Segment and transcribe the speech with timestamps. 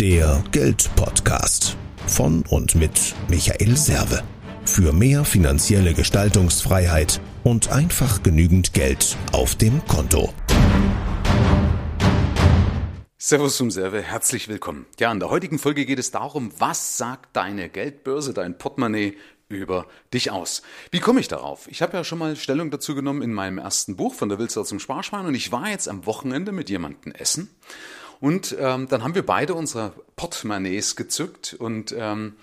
[0.00, 1.74] Der Geldpodcast
[2.06, 4.22] von und mit Michael Serve.
[4.66, 10.34] Für mehr finanzielle Gestaltungsfreiheit und einfach genügend Geld auf dem Konto.
[13.16, 14.84] Servus zum Serve, herzlich willkommen.
[15.00, 19.16] Ja, in der heutigen Folge geht es darum, was sagt deine Geldbörse, dein Portemonnaie
[19.48, 20.60] über dich aus.
[20.90, 21.68] Wie komme ich darauf?
[21.68, 24.62] Ich habe ja schon mal Stellung dazu genommen in meinem ersten Buch von der Wildsau
[24.64, 27.48] zum Sparschwein und ich war jetzt am Wochenende mit jemandem essen
[28.20, 32.36] und ähm, dann haben wir beide unsere Portemonnaies gezückt und ähm,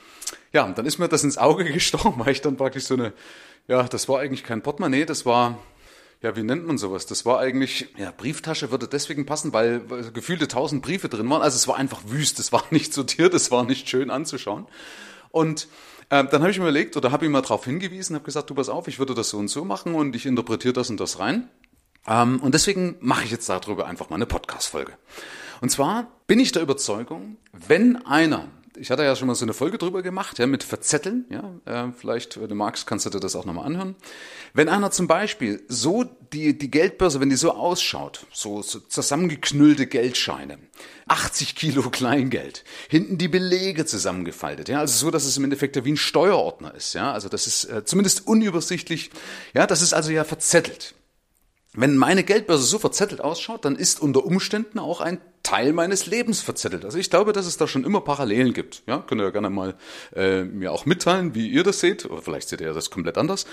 [0.52, 3.14] ja, dann ist mir das ins Auge gestochen, weil ich dann praktisch so eine,
[3.68, 5.58] ja, das war eigentlich kein Portemonnaie, das war
[6.24, 7.06] ja, wie nennt man sowas?
[7.06, 9.82] Das war eigentlich, ja, Brieftasche würde deswegen passen, weil,
[10.14, 11.42] gefühlte tausend Briefe drin waren.
[11.42, 14.66] Also es war einfach wüst, es war nicht sortiert, es war nicht schön anzuschauen.
[15.32, 15.68] Und
[16.10, 18.56] äh, dann habe ich mir überlegt oder habe ihm mal darauf hingewiesen, habe gesagt, du
[18.56, 21.20] pass auf, ich würde das so und so machen und ich interpretiere das und das
[21.20, 21.50] rein.
[22.08, 24.94] Ähm, und deswegen mache ich jetzt darüber einfach mal eine Podcast-Folge.
[25.64, 29.54] Und zwar bin ich der Überzeugung, wenn einer ich hatte ja schon mal so eine
[29.54, 33.20] Folge drüber gemacht, ja, mit Verzetteln, ja, äh, vielleicht, wenn du magst, kannst du dir
[33.20, 33.96] das auch nochmal anhören.
[34.56, 39.86] Wenn einer zum Beispiel so die, die Geldbörse, wenn die so ausschaut, so, so zusammengeknüllte
[39.86, 40.58] Geldscheine,
[41.08, 45.86] 80 Kilo Kleingeld, hinten die Belege zusammengefaltet, ja, also so, dass es im Endeffekt ja
[45.86, 49.12] wie ein Steuerordner ist, ja, also das ist äh, zumindest unübersichtlich,
[49.54, 50.96] ja, das ist also ja verzettelt.
[51.76, 56.40] Wenn meine Geldbörse so verzettelt ausschaut, dann ist unter Umständen auch ein Teil meines Lebens
[56.40, 56.86] verzettelt.
[56.86, 58.84] Also ich glaube, dass es da schon immer Parallelen gibt.
[58.88, 59.76] Ja, könnt ihr ja gerne mal
[60.16, 62.06] äh, mir auch mitteilen, wie ihr das seht.
[62.06, 63.46] Oder vielleicht seht ihr das komplett anders.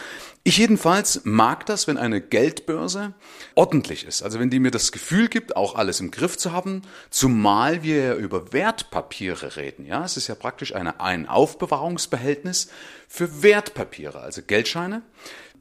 [0.45, 3.15] Ich jedenfalls mag das, wenn eine Geldbörse
[3.55, 4.23] ordentlich ist.
[4.23, 7.97] Also wenn die mir das Gefühl gibt, auch alles im Griff zu haben, zumal wir
[7.97, 9.85] ja über Wertpapiere reden.
[9.85, 12.69] Ja, es ist ja praktisch eine, ein Aufbewahrungsbehältnis
[13.09, 15.03] für Wertpapiere, also Geldscheine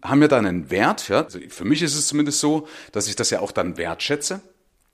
[0.02, 1.10] haben ja dann einen Wert.
[1.10, 1.24] Ja?
[1.24, 4.42] Also für mich ist es zumindest so, dass ich das ja auch dann wertschätze.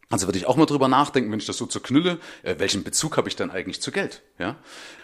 [0.10, 3.18] Also würde ich auch mal drüber nachdenken, wenn ich das so zerknülle, äh, welchen Bezug
[3.18, 4.22] habe ich dann eigentlich zu Geld?
[4.38, 4.58] Ja?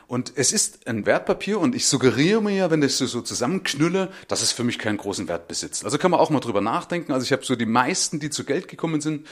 [0.08, 4.12] Und es ist ein Wertpapier und ich suggeriere mir ja, wenn ich es so zusammenknülle,
[4.28, 5.86] dass es für mich keinen großen Wert besitzt.
[5.86, 7.14] Also kann man auch mal drüber nachdenken.
[7.14, 9.26] Also ich habe so die meisten, die zu Geld gekommen sind,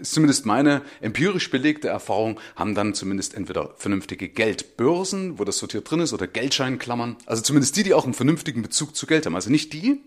[0.00, 5.90] ist zumindest meine empirisch belegte Erfahrung, haben dann zumindest entweder vernünftige Geldbörsen, wo das sortiert
[5.90, 7.16] drin ist, oder Geldscheinklammern.
[7.24, 9.34] Also zumindest die, die auch einen vernünftigen Bezug zu Geld haben.
[9.34, 10.02] Also nicht die,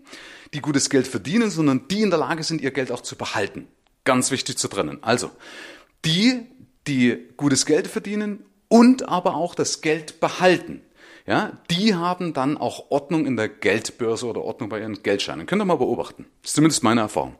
[0.54, 3.66] die gutes Geld verdienen, sondern die in der Lage sind, ihr Geld auch zu behalten.
[4.06, 5.02] Ganz wichtig zu trennen.
[5.02, 5.30] Also,
[6.06, 6.46] die,
[6.86, 10.80] die gutes Geld verdienen und aber auch das Geld behalten.
[11.26, 15.46] Ja, die haben dann auch Ordnung in der Geldbörse oder Ordnung bei ihren Geldscheinen.
[15.46, 16.26] Könnt ihr mal beobachten.
[16.40, 17.34] Das ist zumindest meine Erfahrung.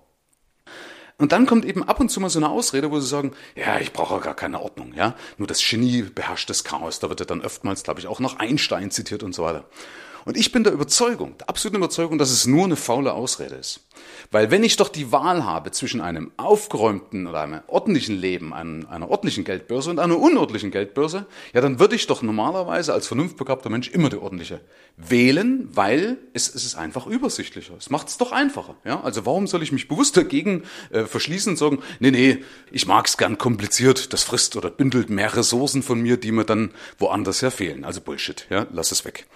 [1.19, 3.78] Und dann kommt eben ab und zu mal so eine Ausrede, wo sie sagen, ja,
[3.78, 5.15] ich brauche gar keine Ordnung, ja.
[5.38, 6.98] Nur das Genie beherrscht das Chaos.
[6.98, 9.65] Da wird ja dann oftmals, glaube ich, auch noch Einstein zitiert und so weiter.
[10.25, 13.85] Und ich bin der Überzeugung, der absoluten Überzeugung, dass es nur eine faule Ausrede ist.
[14.30, 18.86] Weil wenn ich doch die Wahl habe zwischen einem aufgeräumten oder einem ordentlichen Leben, einem,
[18.88, 23.70] einer ordentlichen Geldbörse und einer unordentlichen Geldbörse, ja, dann würde ich doch normalerweise als vernunftbegabter
[23.70, 24.60] Mensch immer die ordentliche
[24.96, 27.74] wählen, weil es, es ist einfach übersichtlicher.
[27.78, 28.76] Es macht es doch einfacher.
[28.84, 29.00] Ja?
[29.02, 32.38] Also warum soll ich mich bewusst dagegen äh, verschließen und sagen, nee, nee,
[32.72, 36.44] ich mag es gern kompliziert, das frisst oder bündelt mehr Ressourcen von mir, die mir
[36.44, 37.84] dann woanders ja fehlen.
[37.84, 39.26] Also Bullshit, ja, lass es weg.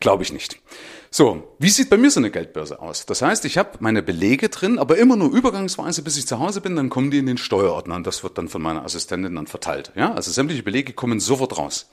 [0.00, 0.60] Glaube ich nicht nicht.
[1.12, 3.04] So, wie sieht bei mir so eine Geldbörse aus?
[3.04, 6.60] Das heißt, ich habe meine Belege drin, aber immer nur übergangsweise, bis ich zu Hause
[6.60, 9.48] bin, dann kommen die in den Steuerordner und das wird dann von meiner Assistentin dann
[9.48, 9.90] verteilt.
[9.96, 11.90] Ja, also sämtliche Belege kommen sofort raus.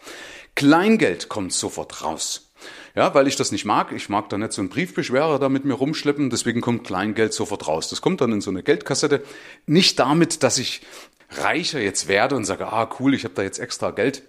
[0.53, 2.51] Kleingeld kommt sofort raus.
[2.93, 3.91] Ja, weil ich das nicht mag.
[3.91, 7.67] Ich mag da nicht so einen Briefbeschwerer da mit mir rumschleppen, deswegen kommt Kleingeld sofort
[7.67, 7.89] raus.
[7.89, 9.23] Das kommt dann in so eine Geldkassette.
[9.65, 10.81] Nicht damit, dass ich
[11.31, 14.21] reicher jetzt werde und sage, ah cool, ich habe da jetzt extra Geld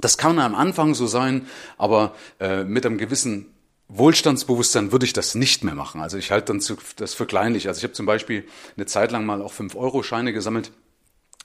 [0.00, 1.46] das kann am Anfang so sein,
[1.76, 3.52] aber äh, mit einem gewissen
[3.88, 6.02] Wohlstandsbewusstsein würde ich das nicht mehr machen.
[6.02, 7.68] Also ich halte dann zu, das für kleinlich.
[7.68, 10.72] Also ich habe zum Beispiel eine Zeit lang mal auch 5-Euro-Scheine gesammelt.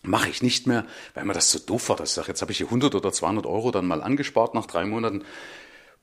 [0.02, 1.96] Mache ich nicht mehr, weil mir das so doof war.
[1.96, 4.66] Dass ich sage, jetzt habe ich hier 100 oder 200 Euro dann mal angespart nach
[4.66, 5.24] drei Monaten.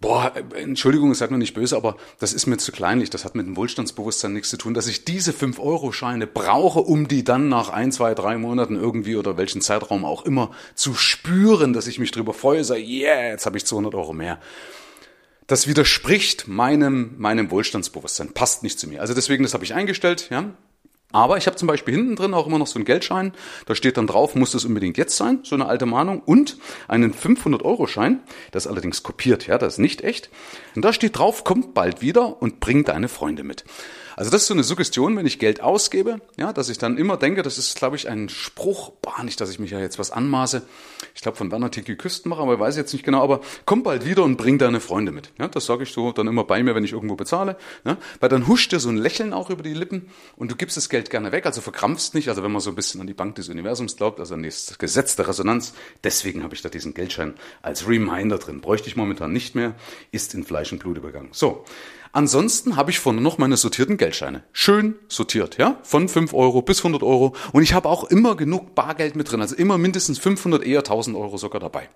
[0.00, 3.10] Boah, Entschuldigung, seid mir nicht böse, aber das ist mir zu kleinlich.
[3.10, 7.22] Das hat mit dem Wohlstandsbewusstsein nichts zu tun, dass ich diese 5-Euro-Scheine brauche, um die
[7.22, 11.86] dann nach ein, zwei, drei Monaten irgendwie oder welchen Zeitraum auch immer zu spüren, dass
[11.86, 14.40] ich mich drüber freue, sage, yeah, jetzt habe ich 200 Euro mehr.
[15.50, 19.00] Das widerspricht meinem, meinem Wohlstandsbewusstsein, passt nicht zu mir.
[19.00, 20.44] Also deswegen, das habe ich eingestellt, ja.
[21.10, 23.32] Aber ich habe zum Beispiel hinten drin auch immer noch so einen Geldschein.
[23.66, 26.22] Da steht dann drauf, muss das unbedingt jetzt sein, so eine alte Mahnung.
[26.24, 28.20] Und einen 500-Euro-Schein,
[28.52, 30.30] das ist allerdings kopiert, ja, das ist nicht echt.
[30.76, 33.64] Und da steht drauf, kommt bald wieder und bring deine Freunde mit.
[34.20, 37.16] Also das ist so eine Suggestion, wenn ich Geld ausgebe, ja, dass ich dann immer
[37.16, 40.10] denke, das ist, glaube ich, ein Spruch, boah, nicht, dass ich mich ja jetzt was
[40.10, 40.60] anmaße.
[41.14, 44.04] Ich glaube von Werner Tiki Küstenmacher, aber ich weiß jetzt nicht genau, aber komm bald
[44.04, 45.32] wieder und bring deine Freunde mit.
[45.38, 47.56] Ja, das sage ich so dann immer bei mir, wenn ich irgendwo bezahle.
[47.86, 50.76] Ja, weil dann huscht dir so ein Lächeln auch über die Lippen und du gibst
[50.76, 52.28] das Geld gerne weg, also verkrampfst nicht.
[52.28, 54.76] Also wenn man so ein bisschen an die Bank des Universums glaubt, also an das
[54.78, 55.72] Gesetz der Resonanz,
[56.04, 58.60] deswegen habe ich da diesen Geldschein als Reminder drin.
[58.60, 59.76] Bräuchte ich momentan nicht mehr,
[60.10, 61.30] ist in Fleisch und Blut übergangen.
[61.32, 61.64] So.
[62.12, 64.42] Ansonsten habe ich vorne noch meine sortierten Geldscheine.
[64.52, 65.78] Schön sortiert, ja?
[65.84, 67.36] Von 5 Euro bis 100 Euro.
[67.52, 69.40] Und ich habe auch immer genug Bargeld mit drin.
[69.40, 71.88] Also immer mindestens 500, eher 1000 Euro sogar dabei.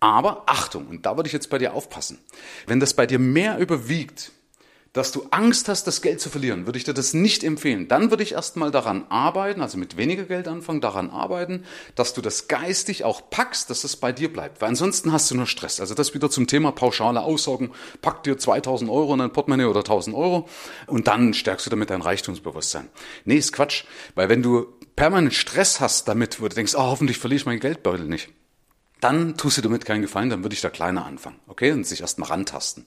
[0.00, 2.18] Aber Achtung, und da würde ich jetzt bei dir aufpassen.
[2.66, 4.32] Wenn das bei dir mehr überwiegt,
[4.92, 7.86] dass du Angst hast, das Geld zu verlieren, würde ich dir das nicht empfehlen.
[7.86, 11.64] Dann würde ich erstmal daran arbeiten, also mit weniger Geld anfangen, daran arbeiten,
[11.94, 14.60] dass du das geistig auch packst, dass es bei dir bleibt.
[14.60, 15.80] Weil ansonsten hast du nur Stress.
[15.80, 17.70] Also das wieder zum Thema pauschale Aussagen.
[18.02, 20.48] Pack dir 2000 Euro in dein Portemonnaie oder 1000 Euro
[20.88, 22.88] und dann stärkst du damit dein Reichtumsbewusstsein.
[23.24, 23.84] Nee, ist Quatsch.
[24.16, 24.66] Weil wenn du
[24.96, 28.28] permanent Stress hast damit, wo du denkst, oh, hoffentlich verliere ich meinen Geldbeutel nicht
[29.00, 32.00] dann tust du damit keinen Gefallen, dann würde ich da kleiner anfangen, okay, und sich
[32.00, 32.86] erstmal rantasten.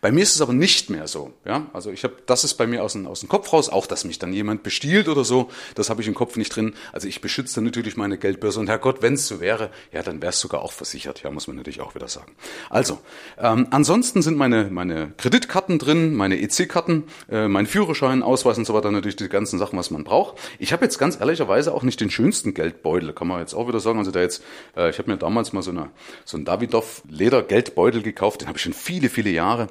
[0.00, 2.66] Bei mir ist es aber nicht mehr so, ja, also ich habe, das ist bei
[2.66, 5.50] mir aus dem, aus dem Kopf raus, auch, dass mich dann jemand bestiehlt oder so,
[5.74, 6.74] das habe ich im Kopf nicht drin.
[6.92, 10.22] Also ich beschütze dann natürlich meine Geldbörse und Herrgott, wenn es so wäre, ja, dann
[10.22, 12.32] wäre es sogar auch versichert, ja, muss man natürlich auch wieder sagen.
[12.70, 12.98] Also,
[13.38, 18.74] ähm, ansonsten sind meine, meine Kreditkarten drin, meine EC-Karten, äh, mein Führerschein, Ausweis und so
[18.74, 20.38] weiter, natürlich die ganzen Sachen, was man braucht.
[20.58, 23.80] Ich habe jetzt ganz ehrlicherweise auch nicht den schönsten Geldbeutel, kann man jetzt auch wieder
[23.80, 24.42] sagen, also da jetzt,
[24.76, 25.90] äh, ich habe mir damals damals mal so, eine,
[26.24, 29.68] so einen Davidoff Ledergeldbeutel gekauft, den habe ich schon viele, viele Jahre.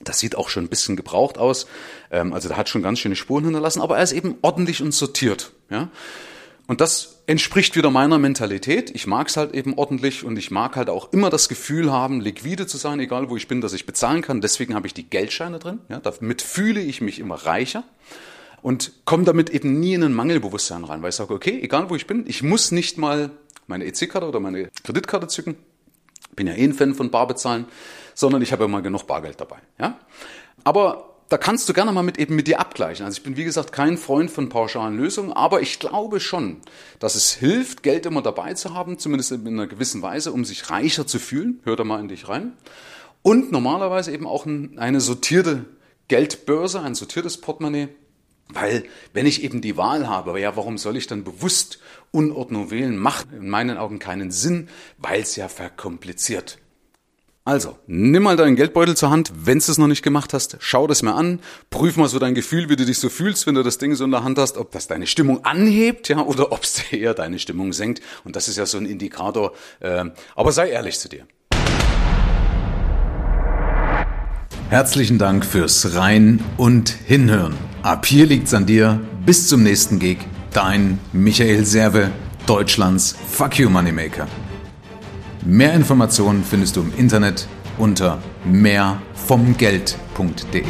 [0.00, 1.66] Das sieht auch schon ein bisschen gebraucht aus.
[2.10, 4.92] Ähm, also der hat schon ganz schöne Spuren hinterlassen, aber er ist eben ordentlich und
[4.92, 5.52] sortiert.
[5.70, 5.90] Ja?
[6.66, 8.90] Und das entspricht wieder meiner Mentalität.
[8.94, 12.20] Ich mag es halt eben ordentlich und ich mag halt auch immer das Gefühl haben,
[12.20, 14.40] liquide zu sein, egal wo ich bin, dass ich bezahlen kann.
[14.40, 15.78] Deswegen habe ich die Geldscheine drin.
[15.88, 16.00] Ja?
[16.00, 17.84] Damit fühle ich mich immer reicher
[18.60, 21.96] und komme damit eben nie in ein Mangelbewusstsein rein, weil ich sage, okay, egal wo
[21.96, 23.30] ich bin, ich muss nicht mal
[23.72, 25.56] meine EC-Karte oder meine Kreditkarte zücken.
[26.36, 27.66] Bin ja eh ein Fan von Bar bezahlen,
[28.14, 29.58] sondern ich habe mal genug Bargeld dabei.
[29.78, 29.98] Ja?
[30.64, 33.06] Aber da kannst du gerne mal mit eben mit dir abgleichen.
[33.06, 36.60] Also ich bin wie gesagt kein Freund von pauschalen Lösungen, aber ich glaube schon,
[36.98, 40.68] dass es hilft, Geld immer dabei zu haben, zumindest in einer gewissen Weise, um sich
[40.68, 41.60] reicher zu fühlen.
[41.64, 42.52] Hör da mal in dich rein.
[43.22, 45.64] Und normalerweise eben auch eine sortierte
[46.08, 47.88] Geldbörse, ein sortiertes Portemonnaie,
[48.48, 51.78] weil wenn ich eben die Wahl habe, ja, warum soll ich dann bewusst
[52.10, 52.96] Unordnung wählen?
[52.96, 54.68] Macht in meinen Augen keinen Sinn,
[54.98, 56.58] weil es ja verkompliziert.
[57.44, 60.86] Also, nimm mal deinen Geldbeutel zur Hand, wenn du es noch nicht gemacht hast, schau
[60.86, 61.40] das mal an,
[61.70, 64.04] prüf mal so dein Gefühl, wie du dich so fühlst, wenn du das Ding so
[64.04, 67.40] in der Hand hast, ob das deine Stimmung anhebt, ja, oder ob es eher deine
[67.40, 68.00] Stimmung senkt.
[68.22, 69.54] Und das ist ja so ein Indikator.
[69.80, 70.04] Äh,
[70.36, 71.26] aber sei ehrlich zu dir.
[74.68, 77.71] Herzlichen Dank fürs Rein und Hinhören.
[77.82, 79.00] Ab hier liegt's an dir.
[79.26, 80.18] Bis zum nächsten Gig.
[80.52, 82.12] Dein Michael Serve,
[82.46, 84.28] Deutschlands Fuck You Moneymaker.
[85.44, 87.48] Mehr Informationen findest du im Internet
[87.78, 90.64] unter mehrvomgeld.de.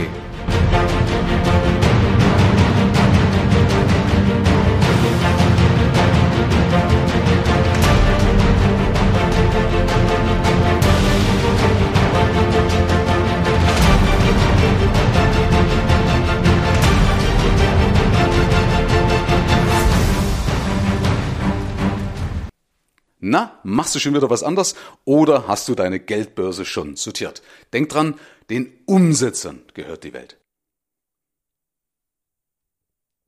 [23.32, 24.74] Na, machst du schon wieder was anders
[25.06, 27.40] oder hast du deine Geldbörse schon sortiert?
[27.72, 28.20] Denk dran,
[28.50, 30.36] den Umsetzern gehört die Welt.